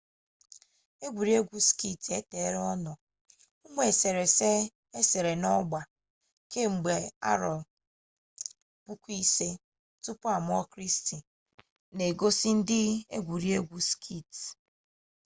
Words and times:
egwuregwu 1.05 1.57
ski 1.67 1.87
eteela 2.19 2.59
ọ 2.71 2.73
nọ 2.85 2.93
ụmụ 3.65 3.79
eserese 3.89 4.51
esere 4.99 5.33
n'ọgba 5.41 5.79
kemgbe 6.51 6.93
5000 7.31 9.57
bc 10.75 11.05
na-egosi 11.97 12.49
ndị 12.57 12.79
egwuregwu 13.15 13.77
ski 13.89 14.17